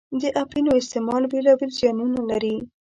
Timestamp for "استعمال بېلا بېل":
0.81-1.71